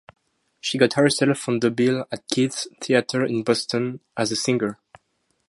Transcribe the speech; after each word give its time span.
She 0.59 0.79
got 0.79 0.93
herself 0.93 1.47
on 1.47 1.59
the 1.59 1.69
bill 1.69 2.07
at 2.11 2.27
Keith's 2.27 2.67
Theater 2.81 3.23
in 3.23 3.43
Boston 3.43 3.99
as 4.17 4.31
a 4.31 4.35
singer. 4.35 4.79